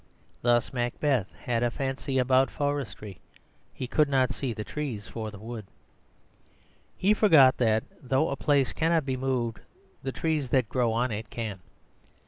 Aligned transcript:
Thus 0.41 0.73
Macbeth 0.73 1.31
had 1.41 1.61
a 1.61 1.69
fallacy 1.69 2.17
about 2.17 2.49
forestry; 2.49 3.19
he 3.71 3.85
could 3.85 4.09
not 4.09 4.31
see 4.31 4.51
the 4.51 4.63
trees 4.63 5.07
for 5.07 5.29
the 5.29 5.37
wood. 5.37 5.67
He 6.97 7.13
forgot 7.13 7.57
that, 7.57 7.83
though 8.01 8.29
a 8.29 8.35
place 8.35 8.73
cannot 8.73 9.05
be 9.05 9.15
moved, 9.15 9.59
the 10.01 10.11
trees 10.11 10.49
that 10.49 10.69
grow 10.69 10.91
on 10.91 11.11
it 11.11 11.29
can. 11.29 11.59